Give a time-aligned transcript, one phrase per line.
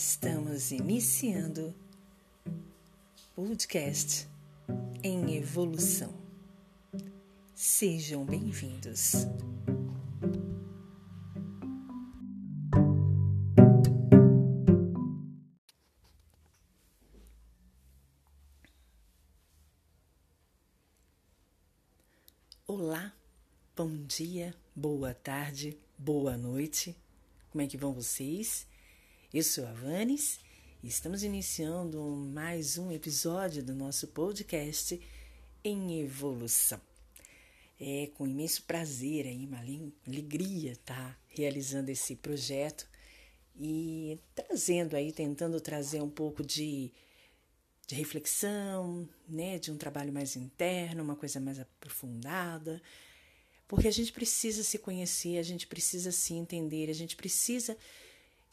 [0.00, 1.74] Estamos iniciando
[3.34, 4.28] podcast
[5.02, 6.14] em evolução.
[7.52, 9.26] Sejam bem-vindos.
[22.68, 23.12] Olá,
[23.76, 26.96] bom dia, boa tarde, boa noite.
[27.50, 28.64] Como é que vão vocês?
[29.32, 30.40] Eu sou a Vanes
[30.82, 34.98] e estamos iniciando mais um episódio do nosso podcast
[35.62, 36.80] em evolução.
[37.78, 42.88] É com imenso prazer aí, uma alegria estar tá realizando esse projeto
[43.54, 46.90] e trazendo aí, tentando trazer um pouco de,
[47.86, 52.80] de reflexão, né, de um trabalho mais interno, uma coisa mais aprofundada,
[53.68, 57.76] porque a gente precisa se conhecer, a gente precisa se entender, a gente precisa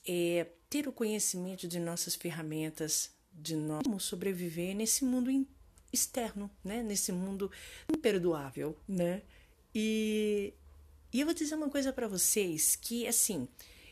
[0.08, 5.30] é, ter o conhecimento de nossas ferramentas, de nós, como sobreviver nesse mundo
[5.92, 6.84] externo, né?
[6.84, 7.52] nesse mundo
[7.92, 8.78] imperdoável.
[8.88, 9.22] Né?
[9.74, 10.54] E,
[11.12, 13.48] e eu vou dizer uma coisa para vocês que, assim,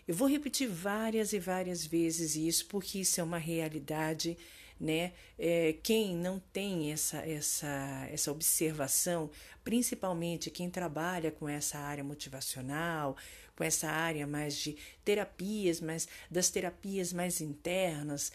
[0.08, 4.38] eu vou repetir várias e várias vezes isso, porque isso é uma realidade
[4.84, 5.14] né?
[5.40, 9.30] É, quem não tem essa, essa, essa observação,
[9.64, 13.16] principalmente quem trabalha com essa área motivacional,
[13.56, 18.32] com essa área mais de terapias, mas das terapias mais internas,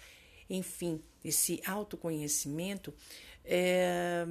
[0.49, 2.95] enfim, esse autoconhecimento,
[3.45, 4.27] é,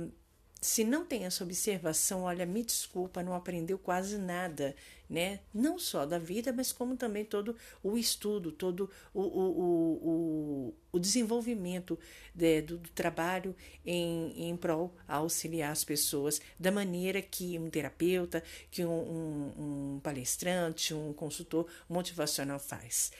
[0.60, 4.76] se não tem essa observação, olha, me desculpa, não aprendeu quase nada,
[5.08, 5.40] né?
[5.54, 10.08] Não só da vida, mas como também todo o estudo, todo o, o,
[10.72, 11.98] o, o desenvolvimento
[12.34, 13.56] de, do, do, trabalho
[13.86, 19.96] em, em prol a auxiliar as pessoas da maneira que um terapeuta, que um, um,
[19.96, 23.12] um palestrante, um consultor motivacional faz.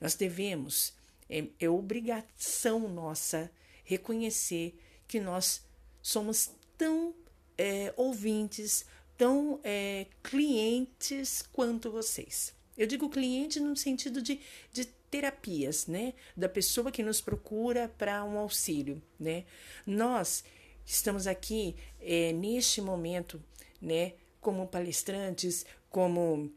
[0.00, 0.94] Nós devemos,
[1.28, 3.50] é, é obrigação nossa
[3.84, 4.74] reconhecer
[5.06, 5.62] que nós
[6.02, 7.14] somos tão
[7.58, 8.86] é, ouvintes,
[9.18, 12.54] tão é, clientes quanto vocês.
[12.74, 14.40] Eu digo cliente no sentido de,
[14.72, 16.14] de terapias, né?
[16.34, 19.44] Da pessoa que nos procura para um auxílio, né?
[19.86, 20.42] Nós
[20.86, 23.44] estamos aqui é, neste momento,
[23.78, 24.14] né?
[24.40, 26.50] Como palestrantes, como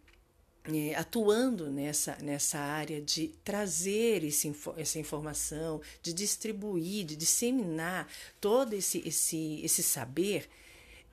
[0.66, 8.07] é, atuando nessa, nessa área de trazer esse, essa informação, de distribuir, de disseminar
[8.40, 10.50] todo esse, esse, esse saber,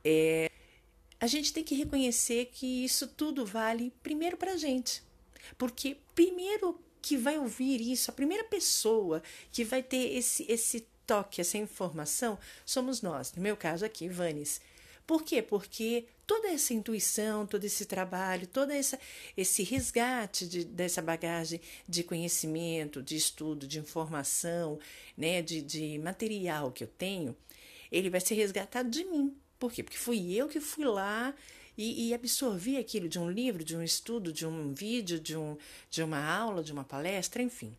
[0.05, 0.50] é,
[1.19, 5.03] a gente tem que reconhecer que isso tudo vale primeiro para a gente.
[5.59, 11.41] Porque primeiro que vai ouvir isso, a primeira pessoa que vai ter esse, esse toque,
[11.41, 13.33] essa informação, somos nós.
[13.33, 14.60] No meu caso aqui, Vanes.
[15.10, 15.43] Por quê?
[15.43, 18.97] Porque toda essa intuição, todo esse trabalho, todo essa,
[19.37, 24.78] esse resgate de, dessa bagagem de conhecimento, de estudo, de informação,
[25.19, 27.37] né, de, de material que eu tenho,
[27.91, 29.34] ele vai ser resgatado de mim.
[29.59, 29.82] Por quê?
[29.82, 31.34] Porque fui eu que fui lá
[31.77, 35.56] e, e, absorvi aquilo de um livro, de um estudo, de um vídeo, de, um,
[35.91, 37.77] de uma aula, de uma palestra, enfim.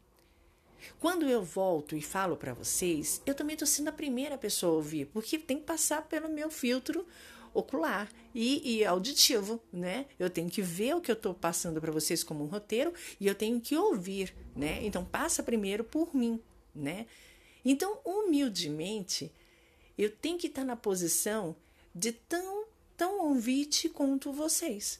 [0.99, 4.75] Quando eu volto e falo para vocês, eu também estou sendo a primeira pessoa a
[4.75, 7.05] ouvir, porque tem que passar pelo meu filtro
[7.53, 10.05] ocular e, e auditivo, né?
[10.17, 13.27] Eu tenho que ver o que eu estou passando para vocês como um roteiro e
[13.27, 14.79] eu tenho que ouvir, né?
[14.83, 16.39] Então passa primeiro por mim,
[16.73, 17.05] né?
[17.63, 19.31] Então, humildemente,
[19.97, 21.55] eu tenho que estar na posição
[21.93, 22.65] de tão,
[22.97, 24.99] tão ouvinte quanto vocês.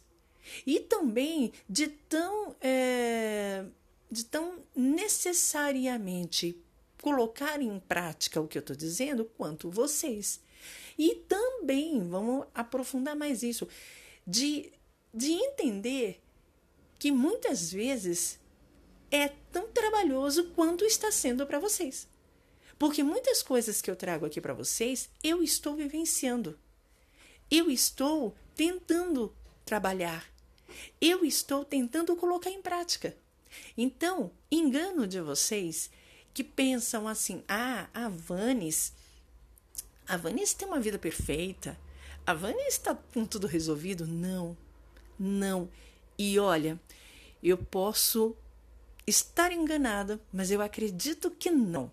[0.66, 3.66] E também de tão, é,
[4.12, 6.62] de tão necessariamente
[7.02, 10.42] colocar em prática o que eu estou dizendo quanto vocês.
[10.98, 13.68] E também, vamos aprofundar mais isso,
[14.28, 14.72] de,
[15.14, 16.22] de entender
[17.00, 18.40] que muitas vezes
[19.10, 22.08] é tão trabalhoso quanto está sendo para vocês.
[22.78, 26.58] Porque muitas coisas que eu trago aqui para vocês, eu estou vivenciando.
[27.50, 29.36] Eu estou tentando
[29.66, 30.26] trabalhar.
[31.00, 33.16] Eu estou tentando colocar em prática.
[33.78, 35.90] Então, engano de vocês
[36.34, 38.94] que pensam assim: ah, a Vanes
[40.12, 41.80] a Vanessa tem uma vida perfeita.
[42.28, 44.06] A Vanessa está com tudo resolvido.
[44.06, 44.58] Não,
[45.18, 45.70] não.
[46.18, 46.78] E olha,
[47.42, 48.36] eu posso
[49.08, 51.90] estar enganada, mas eu acredito que não.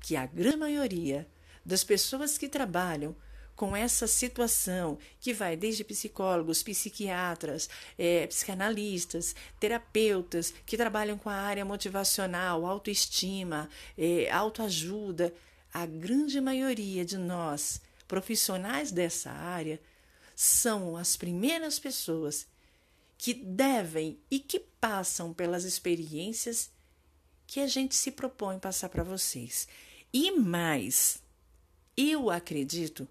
[0.00, 1.28] Que a grande maioria
[1.62, 3.14] das pessoas que trabalham
[3.56, 11.34] com essa situação, que vai desde psicólogos, psiquiatras, é, psicanalistas, terapeutas, que trabalham com a
[11.34, 15.32] área motivacional, autoestima, é, autoajuda,
[15.72, 19.80] a grande maioria de nós, profissionais dessa área,
[20.36, 22.46] são as primeiras pessoas
[23.16, 26.70] que devem e que passam pelas experiências
[27.46, 29.68] que a gente se propõe passar para vocês.
[30.12, 31.22] E mais,
[31.96, 33.08] eu acredito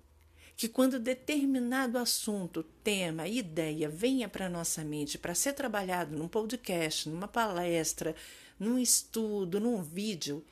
[0.56, 7.10] que quando determinado assunto, tema, ideia venha para nossa mente para ser trabalhado num podcast,
[7.10, 8.16] numa palestra,
[8.60, 10.46] num estudo, num vídeo,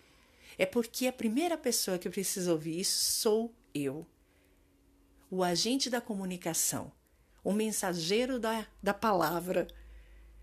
[0.58, 4.06] é porque a primeira pessoa que precisa ouvir isso sou eu.
[5.30, 6.92] O agente da comunicação,
[7.44, 9.68] o mensageiro da, da palavra.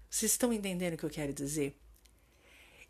[0.09, 1.77] Vocês estão entendendo o que eu quero dizer?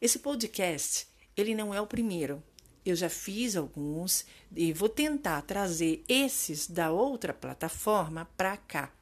[0.00, 2.42] Esse podcast, ele não é o primeiro.
[2.84, 8.92] Eu já fiz alguns e vou tentar trazer esses da outra plataforma para cá.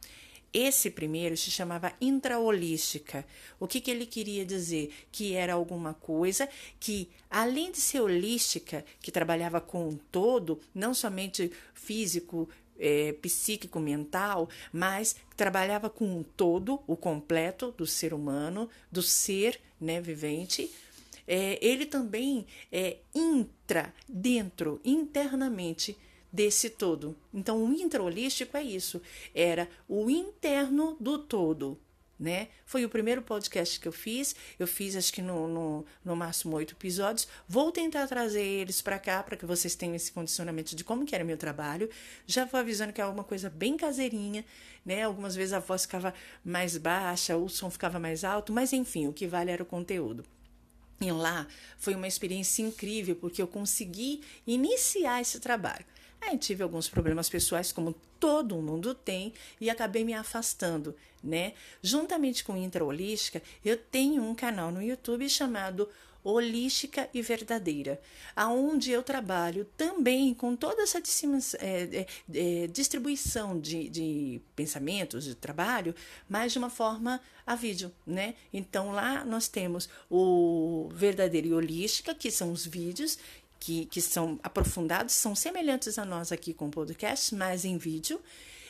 [0.52, 3.26] Esse primeiro se chamava intraholística.
[3.60, 4.90] O que, que ele queria dizer?
[5.12, 6.48] Que era alguma coisa
[6.80, 12.48] que, além de ser holística, que trabalhava com um todo, não somente físico,
[12.78, 19.60] é, psíquico, mental, mas trabalhava com um todo, o completo do ser humano, do ser
[19.80, 20.70] né, vivente,
[21.26, 25.96] é, ele também é intra, dentro, internamente
[26.32, 27.16] desse todo.
[27.32, 29.00] Então, o intraholístico é isso,
[29.34, 31.78] era o interno do todo.
[32.18, 32.48] Né?
[32.64, 34.34] Foi o primeiro podcast que eu fiz.
[34.58, 37.28] Eu fiz acho que no, no, no máximo oito episódios.
[37.46, 41.14] Vou tentar trazer eles para cá para que vocês tenham esse condicionamento de como que
[41.14, 41.90] era meu trabalho.
[42.26, 44.46] Já vou avisando que é uma coisa bem caseirinha,
[44.82, 45.02] né?
[45.02, 49.12] Algumas vezes a voz ficava mais baixa, o som ficava mais alto, mas enfim, o
[49.12, 50.24] que vale era o conteúdo.
[51.00, 51.46] E lá
[51.76, 55.84] foi uma experiência incrível, porque eu consegui iniciar esse trabalho.
[56.20, 61.52] Aí tive alguns problemas pessoais, como todo mundo tem, e acabei me afastando, né?
[61.82, 65.88] Juntamente com Intra Holística, eu tenho um canal no YouTube chamado
[66.26, 68.00] holística e verdadeira,
[68.34, 71.00] aonde eu trabalho também com toda essa
[71.58, 75.94] é, é, é, distribuição de, de pensamentos, de trabalho,
[76.28, 78.34] mas de uma forma a vídeo, né?
[78.52, 83.18] Então lá nós temos o verdadeiro e holística, que são os vídeos,
[83.60, 88.20] que, que são aprofundados, são semelhantes a nós aqui com o podcast, mas em vídeo,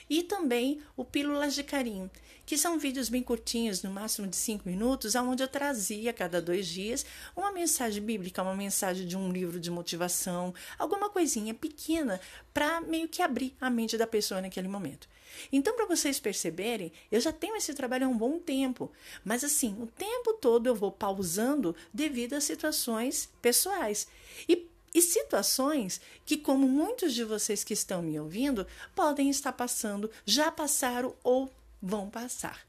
[0.08, 2.11] e também o Pílulas de Carinho,
[2.44, 6.67] que são vídeos bem curtinhos, no máximo de cinco minutos, onde eu trazia cada dois
[6.67, 7.05] dias
[7.35, 12.20] uma mensagem bíblica, uma mensagem de um livro de motivação, alguma coisinha pequena
[12.55, 15.08] para meio que abrir a mente da pessoa naquele momento.
[15.53, 18.91] Então, para vocês perceberem, eu já tenho esse trabalho há um bom tempo,
[19.25, 24.06] mas assim, o tempo todo eu vou pausando devido a situações pessoais.
[24.49, 30.10] E e situações que, como muitos de vocês que estão me ouvindo, podem estar passando,
[30.25, 31.52] já passaram ou
[31.82, 32.66] vão passar.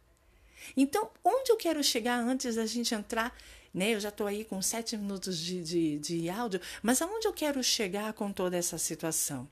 [0.76, 3.34] Então, onde eu quero chegar antes da gente entrar?
[3.74, 7.32] Né, eu já estou aí com sete minutos de, de, de áudio, mas aonde eu
[7.32, 9.48] quero chegar com toda essa situação?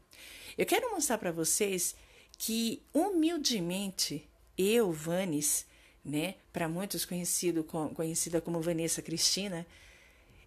[0.57, 1.95] Eu quero mostrar para vocês
[2.37, 5.65] que, humildemente, eu, Vanes,
[6.03, 9.65] né, para muitos conhecido, conhecida como Vanessa Cristina,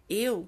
[0.07, 0.47] eu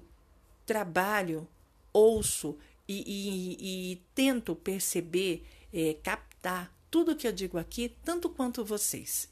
[0.64, 1.48] trabalho
[1.92, 2.56] ouço
[2.88, 9.28] e, e, e tento perceber, é, captar tudo que eu digo aqui, tanto quanto vocês.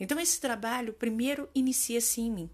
[0.00, 2.50] Então, esse trabalho primeiro inicia-se em mim.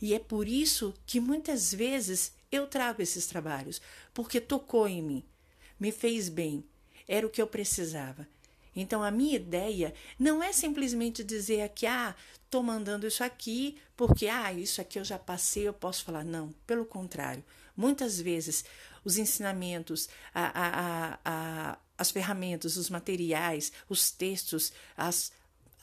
[0.00, 3.80] E é por isso que muitas vezes eu trago esses trabalhos,
[4.12, 5.24] porque tocou em mim,
[5.80, 6.64] me fez bem,
[7.08, 8.28] era o que eu precisava.
[8.74, 14.28] Então, a minha ideia não é simplesmente dizer aqui, ah, estou mandando isso aqui porque,
[14.28, 16.24] ah, isso aqui eu já passei, eu posso falar.
[16.24, 17.44] Não, pelo contrário.
[17.76, 18.64] Muitas vezes
[19.04, 25.32] os ensinamentos, a, a, a, as ferramentas, os materiais, os textos, as,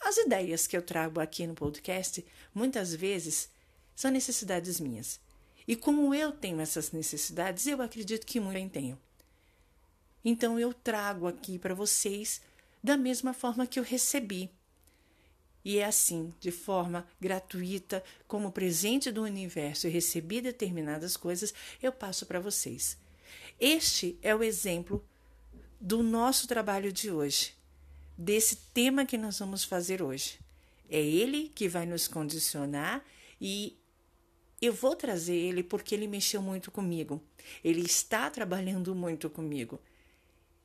[0.02, 3.50] as ideias que eu trago aqui no podcast, muitas vezes
[3.96, 5.20] são necessidades minhas.
[5.68, 8.98] E como eu tenho essas necessidades, eu acredito que muitos tenham.
[10.24, 12.42] Então eu trago aqui para vocês
[12.84, 14.50] da mesma forma que eu recebi.
[15.64, 21.92] E é assim, de forma gratuita, como presente do universo e recebi determinadas coisas, eu
[21.92, 22.98] passo para vocês.
[23.59, 25.03] Este é o exemplo
[25.79, 27.53] do nosso trabalho de hoje,
[28.17, 30.39] desse tema que nós vamos fazer hoje.
[30.89, 33.03] É ele que vai nos condicionar
[33.39, 33.77] e
[34.62, 37.21] eu vou trazer ele porque ele mexeu muito comigo.
[37.63, 39.79] Ele está trabalhando muito comigo.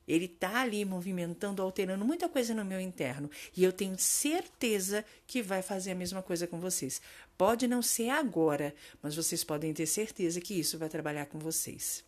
[0.07, 3.29] Ele está ali movimentando, alterando muita coisa no meu interno.
[3.55, 7.01] E eu tenho certeza que vai fazer a mesma coisa com vocês.
[7.37, 12.03] Pode não ser agora, mas vocês podem ter certeza que isso vai trabalhar com vocês.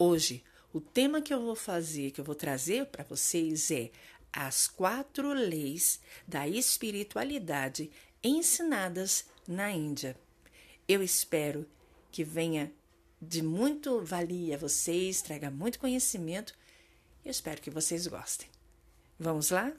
[0.00, 3.90] Hoje, o tema que eu vou fazer, que eu vou trazer para vocês é
[4.32, 7.90] as quatro leis da espiritualidade
[8.22, 10.16] ensinadas na Índia.
[10.86, 11.68] Eu espero
[12.12, 12.72] que venha
[13.20, 16.54] de muito valia a vocês, traga muito conhecimento.
[17.24, 18.48] Eu espero que vocês gostem.
[19.18, 19.72] Vamos lá?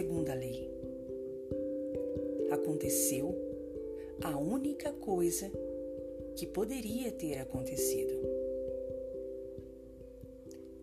[0.00, 0.66] Segunda lei:
[2.50, 3.36] aconteceu
[4.24, 5.52] a única coisa
[6.34, 8.14] que poderia ter acontecido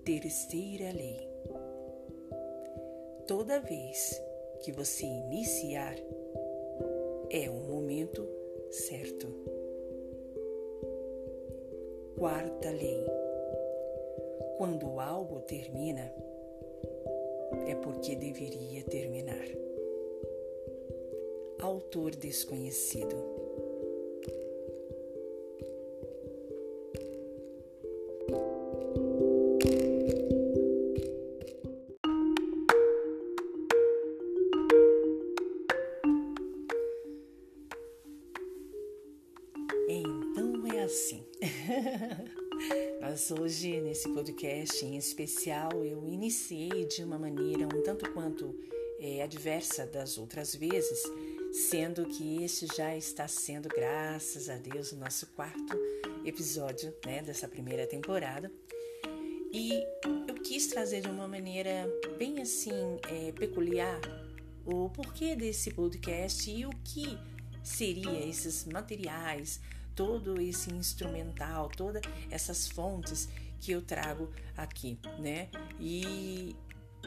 [0.04, 1.28] terceira lei.
[3.26, 4.22] Toda vez
[4.62, 5.96] que você iniciar,
[7.32, 8.24] é o momento
[8.70, 9.28] certo.
[12.20, 13.04] Quarta lei.
[14.60, 16.14] Quando algo termina,
[17.68, 19.46] é porque deveria terminar.
[21.60, 23.37] Autor desconhecido.
[44.38, 48.56] Podcast em especial, eu iniciei de uma maneira um tanto quanto
[49.00, 51.02] é, adversa das outras vezes,
[51.52, 55.76] sendo que este já está sendo, graças a Deus, o nosso quarto
[56.24, 58.52] episódio né, dessa primeira temporada.
[59.52, 59.84] E
[60.28, 61.90] eu quis trazer de uma maneira
[62.20, 64.00] bem assim é, peculiar
[64.64, 67.18] o porquê desse podcast e o que
[67.64, 69.60] seria esses materiais,
[69.96, 73.28] todo esse instrumental, todas essas fontes
[73.60, 75.50] que eu trago aqui, né?
[75.80, 76.56] E,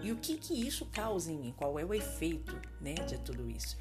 [0.03, 1.55] e o que que isso causa em mim?
[1.57, 3.77] Qual é o efeito, né, de tudo isso?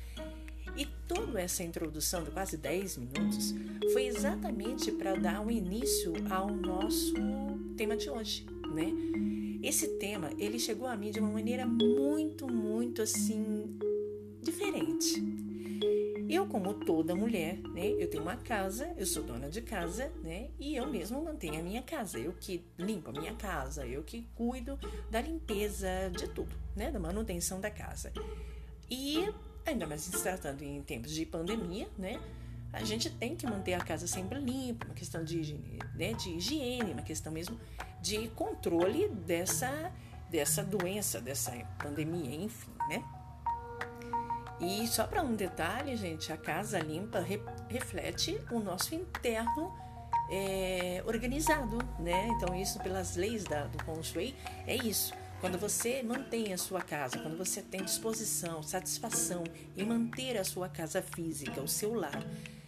[0.76, 3.54] E toda essa introdução de quase 10 minutos
[3.92, 7.14] foi exatamente para dar um início ao nosso
[7.76, 8.92] tema de hoje, né?
[9.62, 13.78] Esse tema, ele chegou a mim de uma maneira muito, muito assim
[14.42, 15.22] diferente,
[16.36, 20.50] eu, como toda mulher, né, eu tenho uma casa, eu sou dona de casa, né,
[20.60, 22.20] e eu mesmo mantenho a minha casa.
[22.20, 24.78] Eu que limpo a minha casa, eu que cuido
[25.10, 28.12] da limpeza de tudo, né, da manutenção da casa.
[28.90, 29.28] E
[29.66, 32.20] ainda mais se tratando em tempos de pandemia, né,
[32.72, 36.30] a gente tem que manter a casa sempre limpa, uma questão de higiene, né, de
[36.30, 37.60] higiene, uma questão mesmo
[38.02, 39.92] de controle dessa
[40.30, 43.04] dessa doença, dessa pandemia, enfim, né?
[44.60, 49.74] E só para um detalhe, gente, a casa limpa re reflete o nosso interno
[50.30, 52.28] é, organizado, né?
[52.28, 54.36] Então isso pelas leis da, do Feng Shui
[54.68, 55.13] é isso.
[55.39, 59.44] Quando você mantém a sua casa, quando você tem disposição, satisfação
[59.78, 62.22] em manter a sua casa física, o seu lar,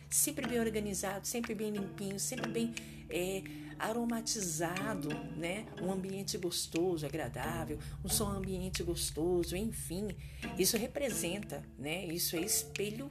[0.09, 2.73] sempre bem organizado, sempre bem limpinho, sempre bem
[3.09, 3.43] é,
[3.81, 5.65] aromatizado, né?
[5.81, 10.09] Um ambiente gostoso, agradável, um som ambiente gostoso, enfim,
[10.57, 12.05] isso representa, né?
[12.05, 13.09] Isso é espelho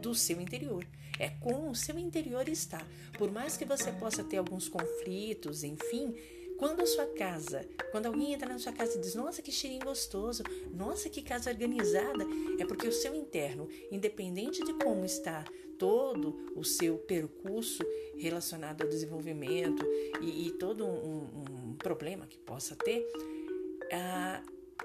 [0.00, 0.86] do seu interior.
[1.18, 2.86] É como o seu interior está.
[3.18, 6.14] Por mais que você possa ter alguns conflitos, enfim,
[6.58, 9.84] quando a sua casa, quando alguém entra na sua casa e diz, nossa, que cheirinho
[9.84, 10.42] gostoso,
[10.74, 12.26] nossa, que casa organizada,
[12.58, 15.44] é porque o seu interno, independente de como está
[15.80, 17.82] todo o seu percurso
[18.18, 19.82] relacionado ao desenvolvimento
[20.20, 23.02] e, e todo um, um, problema que possa ter,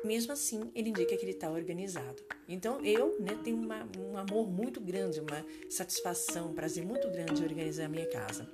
[0.05, 2.23] mesmo assim ele indica que ele está organizado.
[2.47, 7.33] Então eu né, tenho uma, um amor muito grande, uma satisfação, um prazer muito grande
[7.33, 8.49] de organizar a minha casa.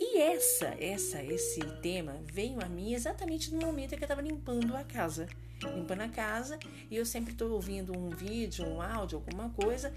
[0.00, 4.22] E essa, essa, esse tema veio a mim exatamente no momento em que eu estava
[4.22, 5.28] limpando a casa.
[5.74, 6.58] Limpando a casa
[6.90, 9.92] e eu sempre estou ouvindo um vídeo, um áudio, alguma coisa,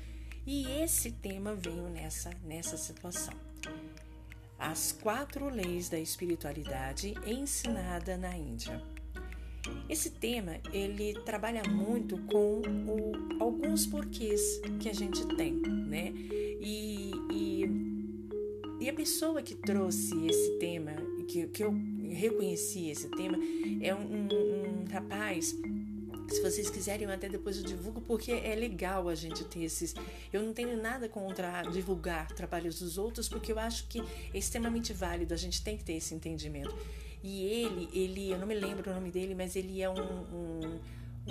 [0.45, 3.33] e esse tema veio nessa, nessa situação.
[4.57, 8.81] As quatro leis da espiritualidade ensinada na Índia.
[9.88, 14.41] Esse tema ele trabalha muito com o, alguns porquês
[14.79, 16.12] que a gente tem, né?
[16.62, 17.65] E, e,
[18.79, 20.93] e a pessoa que trouxe esse tema,
[21.27, 21.74] que, que eu
[22.10, 23.38] reconheci esse tema,
[23.81, 25.55] é um, um, um rapaz
[26.31, 29.93] se vocês quiserem, até depois eu divulgo, porque é legal a gente ter esses.
[30.31, 34.00] Eu não tenho nada contra divulgar trabalhos dos outros, porque eu acho que
[34.33, 36.75] é extremamente válido, a gente tem que ter esse entendimento.
[37.23, 40.79] E ele, ele, eu não me lembro o nome dele, mas ele é um, um,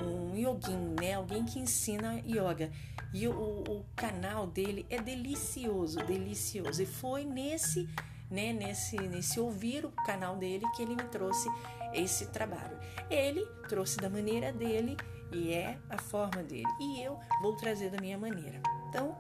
[0.02, 1.14] um yogin, né?
[1.14, 2.71] Alguém que ensina yoga.
[3.12, 6.83] E o, o canal dele é delicioso, delicioso.
[6.83, 7.88] E foi nesse,
[8.30, 11.49] né, nesse, nesse ouvir o canal dele que ele me trouxe
[11.92, 12.78] esse trabalho.
[13.11, 14.97] Ele trouxe da maneira dele
[15.32, 18.61] e é a forma dele, e eu vou trazer da minha maneira.
[18.88, 19.16] Então,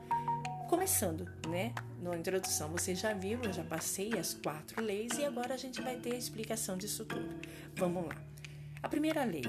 [0.70, 1.74] Começando, né?
[2.00, 5.82] Na introdução você já viu, eu já passei as quatro leis e agora a gente
[5.82, 7.28] vai ter a explicação disso tudo.
[7.74, 8.14] Vamos lá.
[8.80, 9.42] A primeira lei: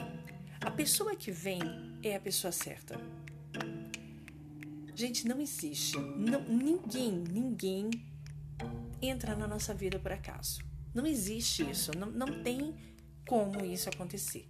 [0.60, 1.60] a pessoa que vem
[2.02, 3.00] é a pessoa certa.
[4.96, 5.96] Gente, não existe.
[5.96, 7.92] Não, ninguém, ninguém
[9.00, 10.64] entra na nossa vida por acaso.
[10.92, 11.92] Não existe isso.
[11.96, 12.74] Não, não tem
[13.32, 14.46] como isso acontecer.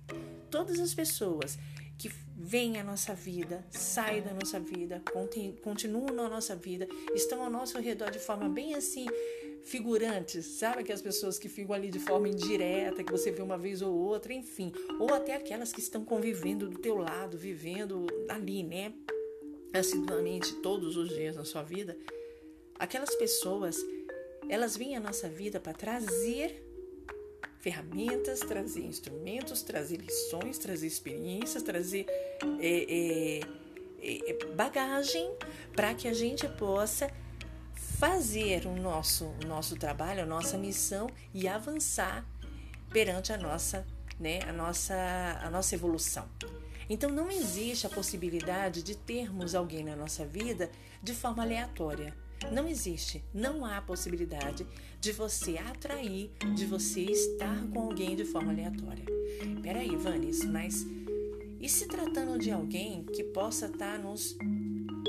[0.50, 1.55] Todas as pessoas
[2.00, 5.03] que vêm à nossa vida, saem da nossa vida,
[5.61, 9.05] continuam na nossa vida, estão ao nosso redor de forma bem assim
[9.63, 13.83] figurantes, sabe aquelas pessoas que ficam ali de forma indireta, que você vê uma vez
[13.83, 18.95] ou outra, enfim, ou até aquelas que estão convivendo do teu lado, vivendo ali, né,
[19.71, 21.95] assiduamente todos os dias na sua vida.
[22.79, 23.77] Aquelas pessoas,
[24.50, 26.70] elas vêm à nossa vida para trazer
[27.61, 32.07] ferramentas, trazer instrumentos, trazer lições, trazer experiências, trazer
[32.59, 33.39] é,
[34.01, 35.31] é, é, bagagem
[35.73, 37.09] para que a gente possa
[37.99, 42.25] fazer o nosso, o nosso trabalho, a nossa missão e avançar
[42.91, 43.85] perante a nossa,
[44.19, 46.27] né, a nossa, a nossa evolução.
[46.89, 50.69] Então não existe a possibilidade de termos alguém na nossa vida
[51.01, 52.13] de forma aleatória.
[52.50, 54.65] Não existe, não há possibilidade
[55.00, 59.05] de você atrair, de você estar com alguém de forma aleatória.
[59.62, 60.86] Peraí, Vanis, mas
[61.60, 64.36] e se tratando de alguém que possa estar nos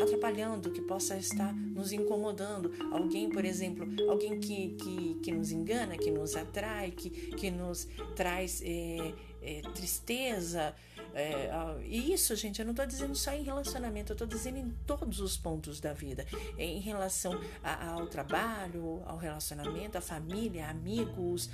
[0.01, 2.71] atrapalhando, que possa estar nos incomodando?
[2.93, 7.89] Alguém, por exemplo, alguém que, que, que nos engana, que nos atrai, que, que nos
[8.15, 10.75] traz é, é, tristeza,
[11.15, 11.51] é,
[11.85, 15.21] e isso, gente, eu não estou dizendo só em relacionamento, eu estou dizendo em todos
[15.21, 16.27] os pontos da vida,
[16.59, 21.51] em relação a, ao trabalho, ao relacionamento, à família, amigos,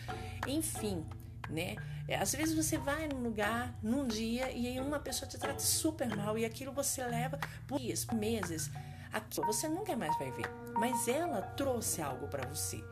[0.46, 1.04] enfim,
[1.50, 1.76] né?
[2.06, 6.08] É, às vezes você vai num lugar, num dia, e uma pessoa te trata super
[6.16, 8.70] mal, e aquilo você leva por dias, meses.
[9.12, 12.82] Aquilo você nunca mais vai ver, mas ela trouxe algo para você.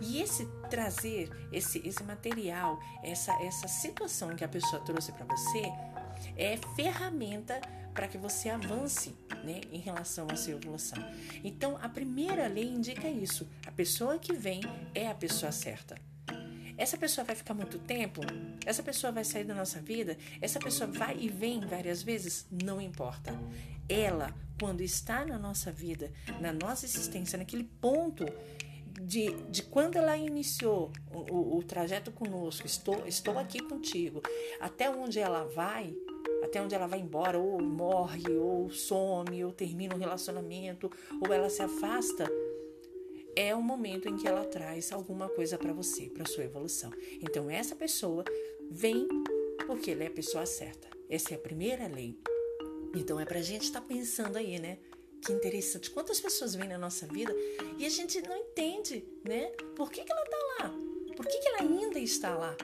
[0.00, 5.62] E esse trazer esse, esse material, essa, essa situação que a pessoa trouxe para você,
[6.36, 7.60] é ferramenta
[7.94, 9.14] para que você avance
[9.44, 10.98] né, em relação à sua evolução.
[11.44, 14.60] Então, a primeira lei indica isso: a pessoa que vem
[14.94, 15.96] é a pessoa certa.
[16.76, 18.22] Essa pessoa vai ficar muito tempo?
[18.64, 20.16] Essa pessoa vai sair da nossa vida?
[20.40, 22.46] Essa pessoa vai e vem várias vezes?
[22.50, 23.38] Não importa.
[23.88, 28.24] Ela, quando está na nossa vida, na nossa existência, naquele ponto
[29.04, 34.22] de, de quando ela iniciou o, o, o trajeto conosco, estou, estou aqui contigo,
[34.60, 35.94] até onde ela vai,
[36.42, 41.50] até onde ela vai embora, ou morre, ou some, ou termina um relacionamento, ou ela
[41.50, 42.30] se afasta,
[43.34, 46.90] é o momento em que ela traz alguma coisa para você, para sua evolução.
[47.20, 48.24] Então essa pessoa
[48.70, 49.08] vem
[49.66, 50.88] porque ela é a pessoa certa.
[51.08, 52.18] Essa é a primeira lei.
[52.94, 54.78] Então é para a gente estar tá pensando aí, né?
[55.24, 55.90] Que interessante.
[55.90, 57.32] Quantas pessoas vêm na nossa vida
[57.78, 59.52] e a gente não entende, né?
[59.76, 60.74] Por que, que ela está lá?
[61.16, 62.56] Por que, que ela ainda está lá?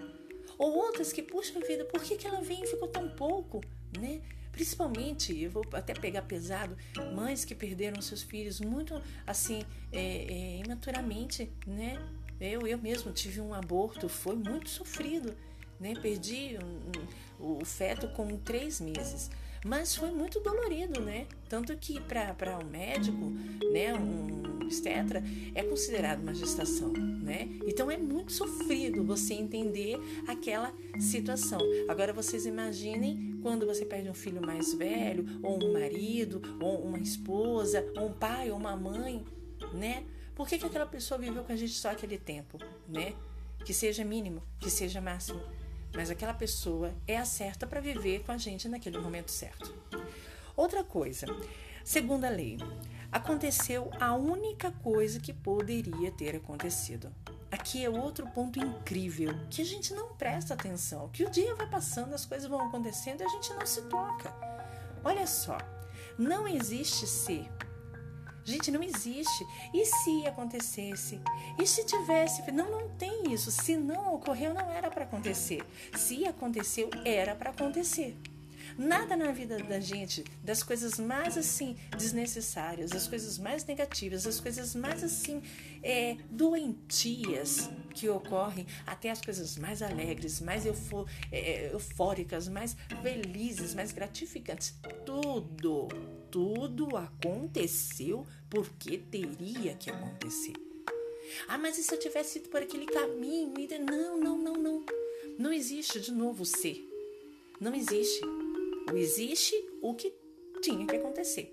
[0.58, 3.60] Ou outras que, puxa vida, por que, que ela vem e ficou tão pouco,
[3.96, 4.20] né?
[4.50, 6.76] Principalmente, eu vou até pegar pesado,
[7.14, 11.96] mães que perderam seus filhos muito assim, é, é, imaturamente, né?
[12.40, 15.32] Eu, eu mesmo tive um aborto, foi muito sofrido,
[15.78, 15.94] né?
[16.02, 19.30] Perdi um, um, o feto com três meses.
[19.64, 21.26] Mas foi muito dolorido, né?
[21.48, 23.30] Tanto que para o um médico,
[23.72, 25.22] né, um obstetra,
[25.54, 27.48] é considerado uma gestação, né?
[27.66, 31.60] Então é muito sofrido você entender aquela situação.
[31.88, 36.98] Agora vocês imaginem quando você perde um filho mais velho, ou um marido, ou uma
[36.98, 39.24] esposa, ou um pai, ou uma mãe,
[39.72, 40.04] né?
[40.34, 43.14] Por que, que aquela pessoa viveu com a gente só aquele tempo, né?
[43.64, 45.40] Que seja mínimo, que seja máximo
[45.94, 49.74] mas aquela pessoa é a certa para viver com a gente naquele momento certo.
[50.56, 51.26] Outra coisa,
[51.84, 52.58] segunda lei,
[53.10, 57.12] aconteceu a única coisa que poderia ter acontecido.
[57.50, 61.66] Aqui é outro ponto incrível que a gente não presta atenção, que o dia vai
[61.66, 64.34] passando, as coisas vão acontecendo e a gente não se toca.
[65.02, 65.56] Olha só,
[66.18, 67.48] não existe ser
[68.48, 69.46] Gente, não existe.
[69.74, 71.20] E se acontecesse?
[71.60, 72.50] E se tivesse?
[72.50, 73.50] Não, não tem isso.
[73.50, 75.62] Se não ocorreu, não era para acontecer.
[75.94, 78.16] Se aconteceu, era para acontecer.
[78.78, 84.38] Nada na vida da gente, das coisas mais assim desnecessárias, as coisas mais negativas, as
[84.38, 85.42] coisas mais assim
[85.82, 93.74] é, doentias que ocorrem, até as coisas mais alegres, mais eufo, é, eufóricas, mais felizes,
[93.74, 95.88] mais gratificantes, tudo,
[96.30, 100.52] tudo aconteceu porque teria que acontecer.
[101.48, 103.52] Ah, mas e se eu tivesse ido por aquele caminho?
[103.84, 104.86] Não, não, não, não.
[105.36, 106.88] Não existe de novo ser.
[107.60, 108.20] Não existe.
[108.94, 110.12] Existe o que
[110.60, 111.52] tinha que acontecer.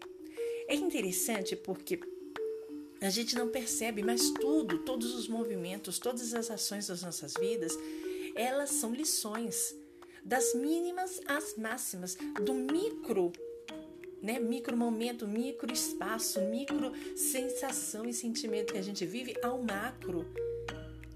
[0.67, 1.99] É interessante porque
[3.01, 7.77] A gente não percebe, mas tudo, todos os movimentos, todas as ações das nossas vidas,
[8.35, 9.75] elas são lições,
[10.23, 13.31] das mínimas às máximas, do micro,
[14.21, 20.25] né, micro momento, micro espaço, micro sensação e sentimento que a gente vive ao macro.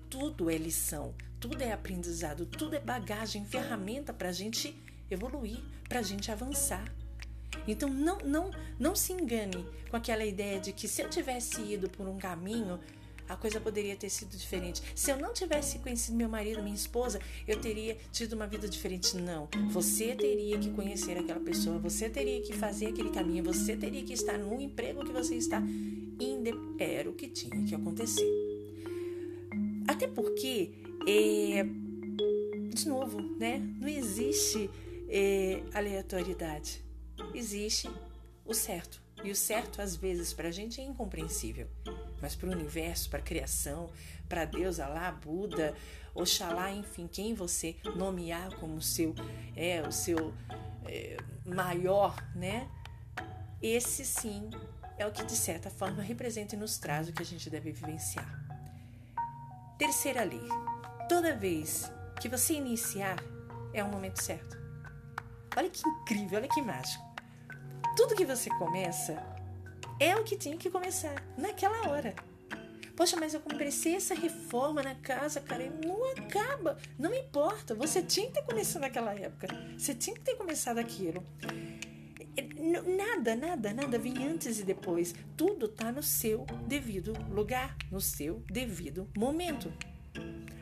[0.10, 4.80] Tudo é lição, tudo é aprendizado, tudo é bagagem, ferramenta para a gente
[5.10, 6.86] evoluir, para a gente avançar.
[7.68, 11.90] Então não, não, não se engane com aquela ideia de que se eu tivesse ido
[11.90, 12.80] por um caminho,
[13.30, 14.82] a coisa poderia ter sido diferente.
[14.96, 19.16] Se eu não tivesse conhecido meu marido, minha esposa, eu teria tido uma vida diferente.
[19.16, 19.48] Não.
[19.70, 24.14] Você teria que conhecer aquela pessoa, você teria que fazer aquele caminho, você teria que
[24.14, 25.62] estar no emprego que você está.
[26.80, 28.26] Era o que tinha que acontecer.
[29.88, 30.72] Até porque,
[31.08, 31.66] é,
[32.74, 33.62] de novo, né?
[33.80, 34.70] Não existe
[35.74, 36.84] aleatoriedade
[37.34, 37.90] existe
[38.46, 39.02] o certo.
[39.24, 41.68] E o certo, às vezes, para a gente é incompreensível.
[42.22, 43.90] Mas para o universo, para a criação,
[44.28, 45.76] para Deus, Alá, Buda,
[46.14, 49.14] Oxalá, enfim, quem você nomear como seu,
[49.56, 50.34] é, o seu
[50.86, 52.70] é, maior, né?
[53.62, 54.50] Esse sim
[54.98, 57.72] é o que, de certa forma, representa e nos traz o que a gente deve
[57.72, 58.28] vivenciar.
[59.78, 60.48] Terceira lei.
[61.08, 61.92] Toda vez
[62.22, 63.18] que você iniciar,
[63.74, 64.59] é o momento certo.
[65.58, 67.10] Olha que incrível, olha que mágico
[68.00, 69.22] tudo que você começa
[70.00, 72.16] é o que tinha que começar naquela hora.
[72.96, 76.78] Poxa, mas eu comecei essa reforma na casa, cara, e não acaba.
[76.98, 79.50] Não importa, você tinha que ter começado naquela época.
[79.78, 81.22] Você tinha que ter começado aquilo.
[82.96, 85.14] Nada, nada, nada vem antes e depois.
[85.36, 89.74] Tudo está no seu devido lugar, no seu devido momento.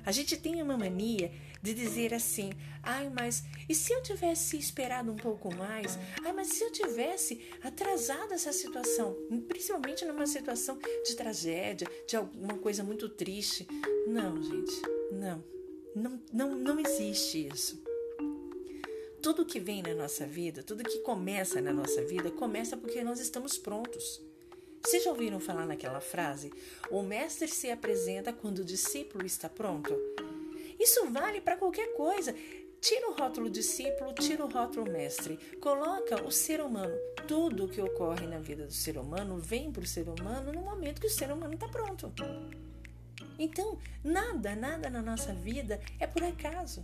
[0.04, 1.32] A gente tem uma mania
[1.68, 2.52] de dizer assim:
[2.82, 5.98] ai, mas e se eu tivesse esperado um pouco mais?
[6.24, 9.16] Ai, mas se eu tivesse atrasado essa situação,
[9.48, 13.68] principalmente numa situação de tragédia, de alguma coisa muito triste.
[14.08, 15.44] Não, gente, não.
[15.96, 17.84] Não, não, não existe isso.
[19.22, 23.20] Tudo que vem na nossa vida, tudo que começa na nossa vida, começa porque nós
[23.20, 24.22] estamos prontos.
[24.86, 26.54] Vocês já ouviram falar naquela frase?
[26.90, 29.94] O mestre se apresenta quando o discípulo está pronto.
[30.80, 32.34] Isso vale para qualquer coisa.
[32.80, 35.38] Tira o rótulo discípulo, tira o rótulo mestre.
[35.60, 36.96] Coloca o ser humano.
[37.28, 40.62] Tudo o que ocorre na vida do ser humano vem para o ser humano no
[40.62, 42.14] momento que o ser humano está pronto.
[43.40, 46.82] Então, nada, nada na nossa vida é por acaso.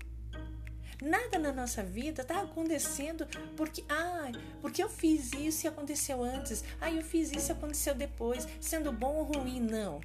[1.01, 3.27] Nada na nossa vida está acontecendo
[3.57, 6.63] porque, ah, porque eu fiz isso e aconteceu antes.
[6.79, 9.59] Ah, eu fiz isso e aconteceu depois, sendo bom ou ruim.
[9.59, 9.99] Não,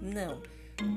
[0.00, 0.40] não.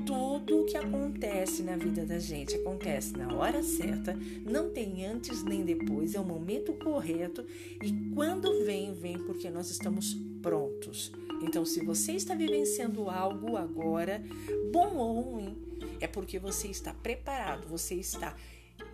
[0.06, 4.16] Tudo o que acontece na vida da gente acontece na hora certa,
[4.46, 7.44] não tem antes nem depois, é o momento correto
[7.84, 11.12] e quando vem, vem porque nós estamos prontos.
[11.42, 14.24] Então, se você está vivenciando algo agora,
[14.72, 15.58] bom ou ruim,
[16.00, 18.36] é porque você está preparado, você está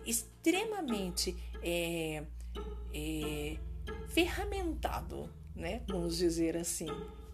[0.06, 2.24] extremamente é,
[2.94, 3.56] é,
[4.08, 5.82] ferramentado, né?
[5.86, 6.86] Vamos dizer assim,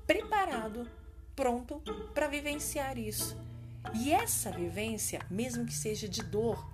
[0.06, 0.88] preparado,
[1.34, 1.80] pronto
[2.12, 3.36] para vivenciar isso.
[3.92, 6.66] E essa vivência, mesmo que seja de dor,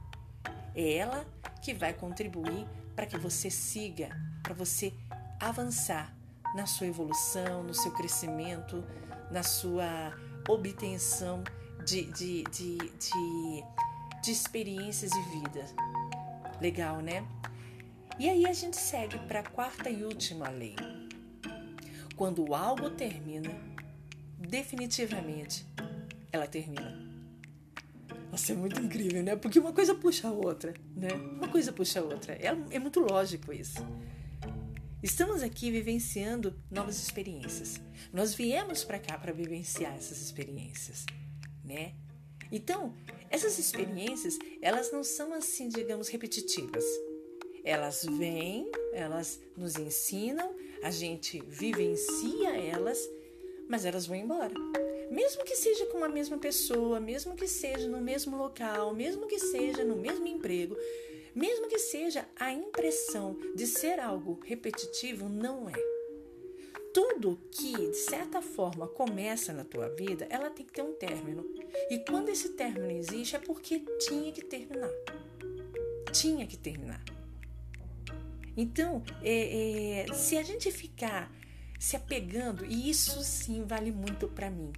[0.75, 1.27] é ela
[1.63, 4.09] que vai contribuir para que você siga,
[4.43, 4.93] para você
[5.41, 6.15] avançar
[6.55, 8.85] na sua evolução, no seu crescimento,
[9.31, 10.13] na sua
[10.49, 11.43] obtenção
[11.85, 13.65] de, de, de, de,
[14.23, 15.65] de experiências de vida.
[16.61, 17.27] Legal, né?
[18.19, 20.77] E aí a gente segue para a quarta e última lei.
[22.17, 23.51] Quando algo termina,
[24.41, 25.67] definitivamente
[26.33, 27.09] ela termina.
[28.31, 29.37] Nossa, é muito incrível, né?
[29.37, 31.13] Porque uma coisa puxa a outra, né?
[31.13, 32.35] Uma coisa puxa a outra.
[32.35, 33.85] É, é muito lógico isso.
[35.03, 37.81] Estamos aqui vivenciando novas experiências.
[38.13, 41.07] Nós viemos para cá para vivenciar essas experiências,
[41.65, 41.95] né?
[42.53, 42.95] Então,
[43.31, 46.85] essas experiências, elas não são assim, digamos, repetitivas.
[47.65, 52.99] Elas vêm, elas nos ensinam, a gente vivencia elas,
[53.71, 54.53] mas elas vão embora.
[55.11, 59.39] Mesmo que seja com a mesma pessoa, mesmo que seja no mesmo local, mesmo que
[59.39, 60.77] seja no mesmo emprego,
[61.35, 66.01] mesmo que seja a impressão de ser algo repetitivo, não é
[66.93, 71.47] tudo que de certa forma começa na tua vida, ela tem que ter um término.
[71.89, 74.91] E quando esse término existe é porque tinha que terminar.
[76.13, 77.03] Tinha que terminar.
[78.57, 81.33] Então, é, é, se a gente ficar
[81.81, 84.71] se apegando, e isso sim vale muito para mim,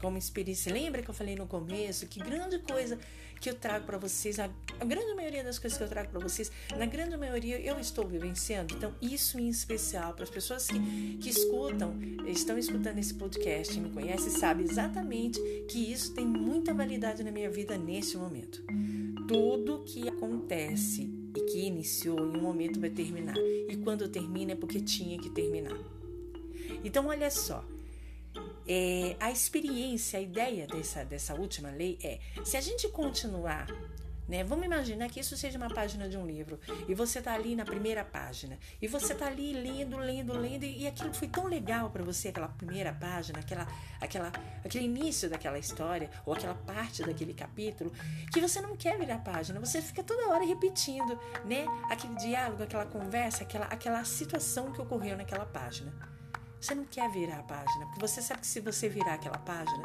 [0.00, 0.72] como experiência.
[0.72, 2.98] Lembra que eu falei no começo que grande coisa
[3.40, 4.50] que eu trago para vocês, a,
[4.80, 8.08] a, grande maioria das coisas que eu trago para vocês, na grande maioria eu estou
[8.08, 8.74] vivenciando.
[8.74, 11.94] Então, isso em especial para as pessoas que, que escutam,
[12.26, 17.50] estão escutando esse podcast, me conhecem, sabem exatamente que isso tem muita validade na minha
[17.50, 18.64] vida neste momento.
[19.28, 23.36] Tudo que acontece e que iniciou em um momento vai terminar.
[23.36, 26.01] E quando termina é porque tinha que terminar.
[26.84, 27.64] Então, olha só.
[28.66, 33.66] É, a experiência, a ideia dessa, dessa última lei é: se a gente continuar
[34.28, 34.44] né?
[34.44, 37.64] Vamos imaginar que isso seja uma página de um livro e você está ali na
[37.64, 42.02] primeira página e você está ali lendo, lendo, lendo e aquilo foi tão legal para
[42.02, 43.66] você, aquela primeira página, aquela,
[44.00, 44.32] aquela,
[44.64, 47.92] aquele início daquela história ou aquela parte daquele capítulo
[48.32, 51.66] que você não quer virar a página, você fica toda hora repetindo, né?
[51.90, 56.11] Aquele diálogo, aquela conversa, aquela, aquela situação que ocorreu naquela página.
[56.62, 59.82] Você não quer virar a página, porque você sabe que se você virar aquela página,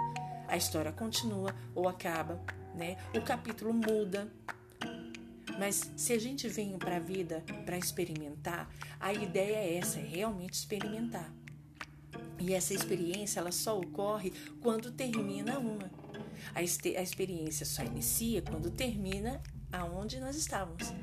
[0.48, 2.40] a história continua ou acaba,
[2.76, 2.98] né?
[3.16, 4.32] O capítulo muda.
[5.58, 10.04] Mas se a gente vem para a vida para experimentar, a ideia é essa, é
[10.04, 11.34] realmente experimentar.
[12.38, 15.90] E essa experiência ela só ocorre quando termina uma.
[16.54, 20.94] A, a experiência só inicia quando termina aonde nós estávamos.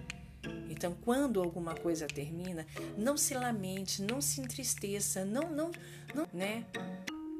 [0.68, 5.70] Então, quando alguma coisa termina, não se lamente, não se entristeça, não, não,
[6.14, 6.66] não, né?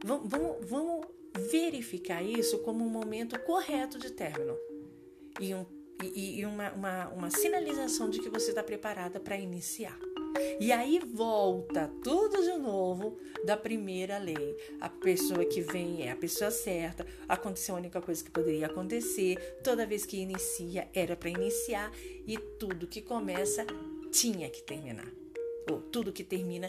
[0.05, 1.07] Vamos, vamos, vamos
[1.51, 4.57] verificar isso como um momento correto de término
[5.41, 5.67] e, um,
[6.03, 9.99] e, e uma, uma, uma sinalização de que você está preparada para iniciar.
[10.61, 14.57] E aí volta tudo de novo da primeira lei.
[14.81, 17.07] A pessoa que vem é a pessoa certa.
[17.29, 19.37] Aconteceu a única coisa que poderia acontecer.
[19.63, 21.93] Toda vez que inicia, era para iniciar.
[22.27, 23.67] E tudo que começa
[24.11, 25.11] tinha que terminar.
[25.71, 26.69] Ou tudo que termina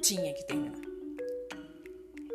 [0.00, 0.80] tinha que terminar.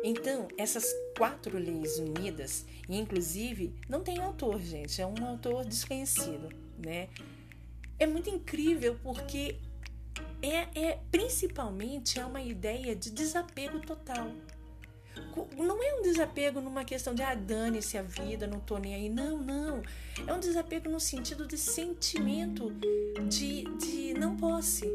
[0.04, 0.84] Então, essas
[1.16, 7.08] quatro leis unidas, e inclusive não tem autor, gente, é um autor desconhecido, né?
[8.00, 9.56] É muito incrível porque
[10.42, 14.30] é, é principalmente é uma ideia de desapego total.
[15.56, 19.08] Não é um desapego numa questão de ah, dane-se a vida, não tô nem aí.
[19.08, 19.82] Não, não.
[20.26, 22.70] É um desapego no sentido de sentimento
[23.28, 24.86] de, de não posse.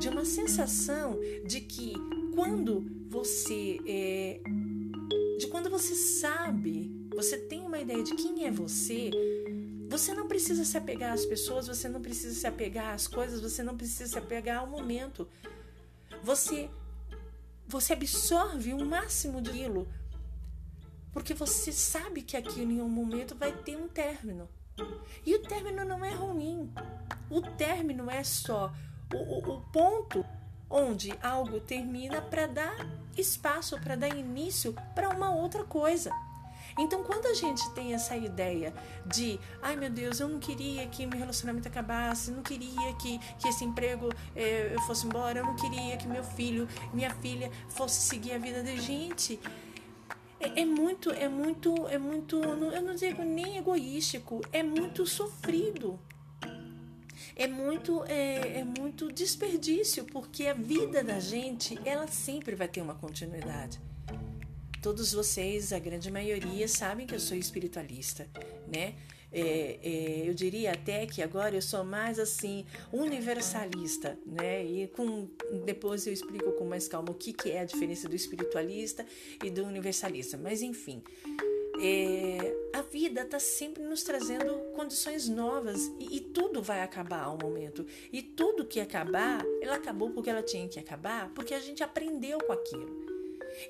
[0.00, 1.92] De uma sensação de que
[2.34, 4.40] quando você é,
[5.38, 9.10] de quando você sabe, você tem uma ideia de quem é você,
[9.92, 13.62] você não precisa se apegar às pessoas, você não precisa se apegar às coisas, você
[13.62, 15.28] não precisa se apegar ao momento.
[16.22, 16.70] Você
[17.68, 19.86] você absorve o máximo daquilo,
[21.12, 24.48] porque você sabe que aquilo em um momento vai ter um término.
[25.26, 26.72] E o término não é ruim.
[27.28, 28.72] O término é só
[29.12, 30.24] o, o, o ponto
[30.70, 32.76] onde algo termina para dar
[33.16, 36.10] espaço, para dar início para uma outra coisa.
[36.78, 38.72] Então, quando a gente tem essa ideia
[39.06, 43.48] de, ai meu Deus, eu não queria que meu relacionamento acabasse, não queria que, que
[43.48, 48.32] esse emprego eh, fosse embora, eu não queria que meu filho, minha filha fosse seguir
[48.32, 49.38] a vida da gente.
[50.40, 55.98] É, é muito, é muito, é muito, eu não digo nem egoístico, é muito sofrido
[57.34, 62.82] é muito é, é, muito desperdício porque a vida da gente ela sempre vai ter
[62.82, 63.80] uma continuidade
[64.82, 68.28] todos vocês a grande maioria sabem que eu sou espiritualista
[68.66, 68.94] né
[69.32, 74.62] é, é, eu diria até que agora eu sou mais assim universalista, né?
[74.62, 75.26] E com
[75.64, 79.06] depois eu explico com mais calma o que, que é a diferença do espiritualista
[79.42, 80.36] e do universalista.
[80.36, 81.02] Mas enfim,
[81.80, 87.38] é, a vida está sempre nos trazendo condições novas e, e, tudo vai acabar ao
[87.38, 87.86] momento.
[88.12, 92.38] E tudo que acabar, ela acabou porque ela tinha que acabar, porque a gente aprendeu
[92.38, 93.11] com aquilo.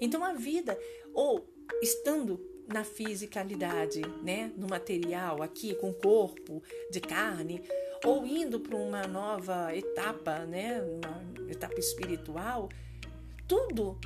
[0.01, 0.79] Então a vida,
[1.13, 1.47] ou
[1.83, 7.63] estando na fisicalidade, né, no material aqui com corpo de carne,
[8.05, 12.69] ou indo para uma nova etapa, né, uma etapa espiritual,
[13.47, 13.99] tudo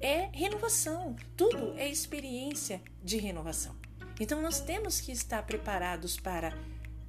[0.00, 3.74] é renovação, tudo é experiência de renovação.
[4.18, 6.52] Então nós temos que estar preparados para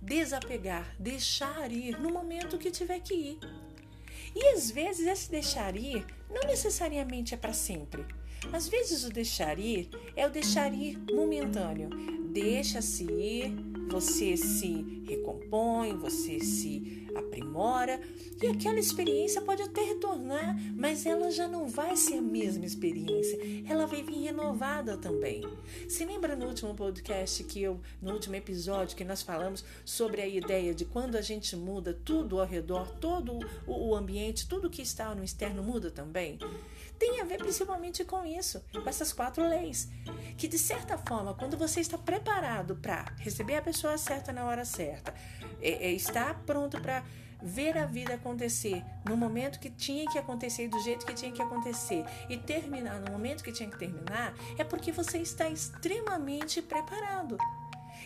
[0.01, 3.39] desapegar, deixar ir no momento que tiver que ir.
[4.35, 8.05] E às vezes esse deixar ir não necessariamente é para sempre.
[8.51, 11.89] Às vezes o deixar ir é o deixar ir momentâneo.
[12.31, 13.53] Deixa-se ir,
[13.91, 17.99] você se recompõe, você se aprimora
[18.41, 23.37] e aquela experiência pode até retornar, mas ela já não vai ser a mesma experiência.
[23.67, 25.43] Ela vai vir renovada também.
[25.89, 30.27] Se lembra no último podcast que eu, no último episódio que nós falamos sobre a
[30.27, 35.13] ideia de quando a gente muda, tudo ao redor, todo o ambiente, tudo que está
[35.13, 36.39] no externo muda também?
[37.01, 39.89] Tem a ver principalmente com isso, com essas quatro leis,
[40.37, 44.63] que de certa forma, quando você está preparado para receber a pessoa certa na hora
[44.63, 45.11] certa,
[45.59, 47.03] é, é, está pronto para
[47.41, 51.41] ver a vida acontecer no momento que tinha que acontecer, do jeito que tinha que
[51.41, 57.35] acontecer e terminar no momento que tinha que terminar, é porque você está extremamente preparado.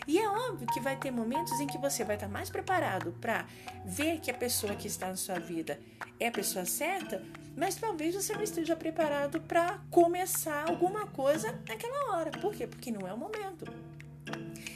[0.06, 3.46] E é óbvio que vai ter momentos em que você vai estar mais preparado para
[3.84, 5.80] ver que a pessoa que está na sua vida
[6.20, 7.22] é a pessoa certa,
[7.56, 12.30] mas talvez você não esteja preparado para começar alguma coisa naquela hora.
[12.30, 12.66] Por quê?
[12.66, 13.64] Porque não é o momento.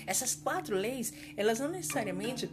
[0.06, 2.50] Essas quatro leis, elas não necessariamente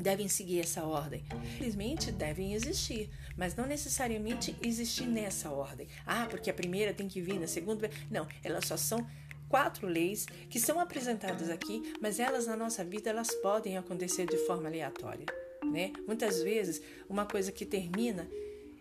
[0.00, 1.24] devem seguir essa ordem.
[1.52, 5.88] Simplesmente devem existir, mas não necessariamente existir nessa ordem.
[6.06, 7.90] Ah, porque a primeira tem que vir na segunda.
[8.10, 9.06] Não, elas só são
[9.48, 14.36] quatro leis que são apresentadas aqui, mas elas na nossa vida elas podem acontecer de
[14.46, 15.26] forma aleatória,
[15.64, 15.92] né?
[16.06, 18.28] Muitas vezes uma coisa que termina,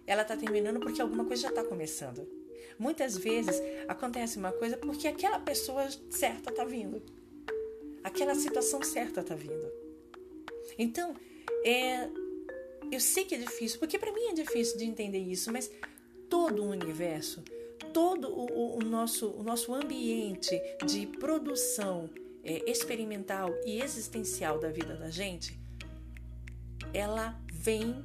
[0.06, 2.28] ela está terminando porque alguma coisa já está começando.
[2.78, 7.02] Muitas vezes acontece uma coisa porque aquela pessoa certa está vindo,
[8.04, 9.72] aquela situação certa está vindo.
[10.78, 11.16] Então,
[11.64, 12.10] é,
[12.92, 15.70] eu sei que é difícil, porque para mim é difícil de entender isso, mas
[16.30, 17.44] todo o universo
[17.94, 22.10] todo o, o, nosso, o nosso ambiente de produção
[22.44, 25.58] é, experimental e existencial da vida da gente,
[26.94, 28.04] ela vem,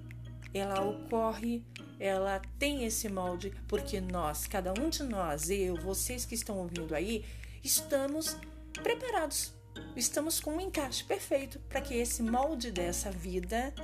[0.52, 1.64] ela ocorre,
[1.98, 6.94] ela tem esse molde, porque nós, cada um de nós, eu, vocês que estão ouvindo
[6.94, 7.24] aí,
[7.64, 8.36] estamos
[8.82, 9.52] preparados,
[9.96, 13.74] estamos com um encaixe perfeito para que esse molde dessa vida,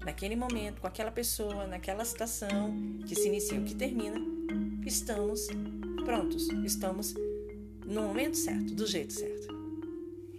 [0.00, 2.74] naquele momento, com aquela pessoa, naquela situação
[3.06, 4.20] que se inicia ou que termina,
[4.84, 5.46] estamos
[6.04, 7.14] prontos, estamos
[7.86, 9.52] no momento certo, do jeito certo.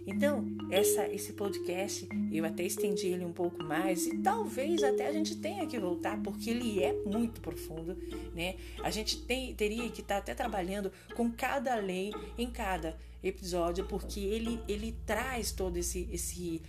[0.06, 5.12] Então, essa, esse podcast, eu até estendi ele um pouco mais e talvez até a
[5.12, 7.96] gente tenha que voltar, porque ele é muito profundo,
[8.34, 8.56] né?
[8.82, 13.86] A gente tem, teria que estar tá até trabalhando com cada lei em cada episódio,
[13.86, 16.60] porque ele, ele traz todo esse, esse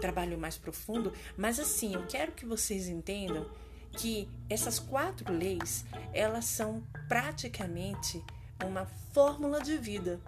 [0.00, 1.12] trabalho mais profundo.
[1.36, 3.46] Mas assim, eu quero que vocês entendam
[3.92, 8.22] que essas quatro leis, elas são praticamente
[8.64, 10.20] uma fórmula de vida.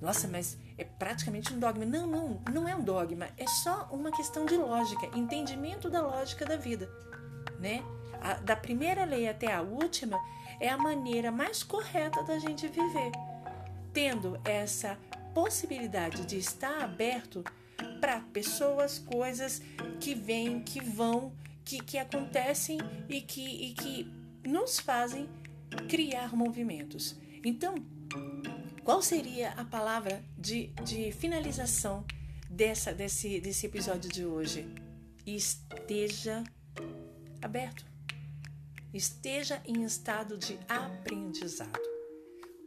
[0.00, 1.84] Nossa, mas é praticamente um dogma.
[1.84, 6.44] Não, não, não é um dogma, é só uma questão de lógica, entendimento da lógica
[6.44, 6.90] da vida,
[7.58, 7.82] né?
[8.20, 10.18] A, da primeira lei até a última
[10.60, 13.12] é a maneira mais correta da gente viver,
[13.92, 14.98] tendo essa
[15.34, 17.44] possibilidade de estar aberto
[18.00, 19.60] para pessoas, coisas
[20.00, 21.32] que vêm, que vão
[21.64, 24.12] que, que acontecem e que, e que
[24.48, 25.28] nos fazem
[25.88, 27.16] criar movimentos.
[27.44, 27.74] Então,
[28.82, 32.04] qual seria a palavra de, de finalização
[32.50, 34.68] dessa, desse, desse episódio de hoje?
[35.26, 36.44] Esteja
[37.40, 37.84] aberto.
[38.92, 41.94] Esteja em estado de aprendizado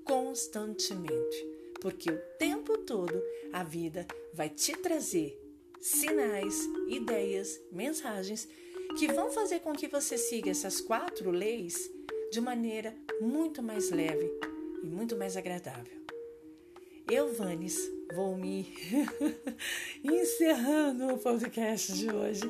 [0.03, 1.45] constantemente,
[1.81, 3.21] porque o tempo todo
[3.53, 5.37] a vida vai te trazer
[5.79, 8.47] sinais, ideias, mensagens
[8.95, 11.89] que vão fazer com que você siga essas quatro leis
[12.31, 14.31] de maneira muito mais leve
[14.83, 15.97] e muito mais agradável.
[17.09, 17.77] Eu, Vanes,
[18.13, 18.67] vou me
[20.03, 22.43] encerrando o podcast de hoje,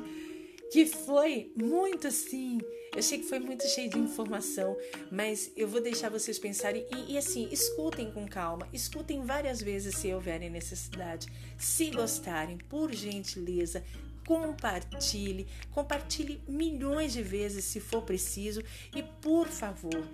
[0.72, 2.58] que foi muito assim.
[2.92, 4.76] Eu achei que foi muito cheio de informação,
[5.12, 9.94] mas eu vou deixar vocês pensarem e, e assim, escutem com calma, escutem várias vezes
[9.94, 11.28] se houverem necessidade.
[11.56, 13.84] Se gostarem, por gentileza,
[14.28, 18.62] compartilhe, compartilhe milhões de vezes se for preciso.
[18.94, 20.06] E por favor,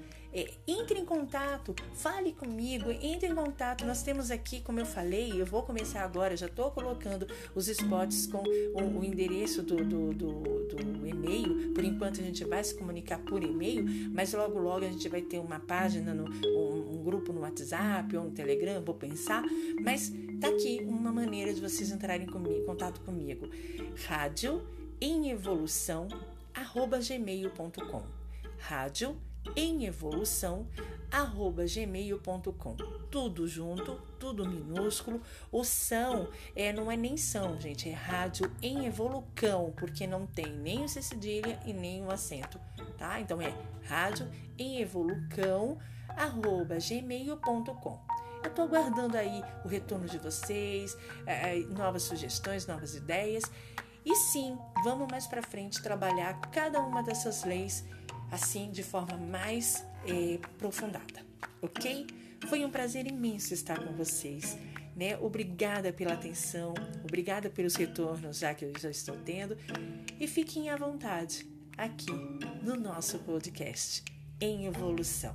[0.67, 3.85] entre em contato, fale comigo, entre em contato.
[3.87, 8.27] Nós temos aqui, como eu falei, eu vou começar agora, já estou colocando os spots
[8.27, 10.33] com o, o endereço do, do, do,
[10.75, 11.73] do, e-mail.
[11.73, 15.23] Por enquanto a gente vai se comunicar por e-mail, mas logo logo a gente vai
[15.23, 19.45] ter uma página, no, um, um grupo no WhatsApp ou no Telegram, vou pensar.
[19.83, 23.49] Mas tá aqui uma maneira de vocês entrarem em contato comigo.
[24.07, 24.67] Rádio
[25.01, 26.09] em evolução
[26.55, 28.03] arroba gmail.com
[28.59, 29.17] rádio
[29.57, 30.67] em evolução
[31.11, 32.77] arroba gmail.com
[33.11, 35.21] tudo junto, tudo minúsculo
[35.53, 40.53] o são é, não é nem são gente, é rádio em evolucão porque não tem
[40.53, 42.59] nem o cedilha e nem o acento
[42.97, 43.21] tá?
[43.21, 44.29] então é rádio
[44.59, 45.79] em evolucão
[46.17, 48.01] arroba gmail.com
[48.43, 53.45] Eu estou aguardando aí o retorno de vocês, é, novas sugestões, novas ideias.
[54.05, 57.85] E sim, vamos mais para frente trabalhar cada uma dessas leis
[58.35, 61.25] assim de forma mais é, aprofundada,
[61.63, 62.07] ok?
[62.49, 64.59] Foi um prazer imenso estar com vocês.
[64.95, 65.17] Né?
[65.19, 69.57] Obrigada pela atenção, obrigada pelos retornos já que eu já estou tendo
[70.21, 71.45] e fiquem à vontade
[71.77, 72.13] aqui
[72.63, 74.05] no nosso podcast
[74.41, 75.35] em evolução.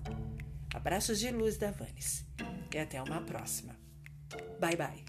[0.73, 2.25] Abraços de luz da Vanes
[2.73, 3.75] e até uma próxima.
[4.59, 5.08] Bye bye.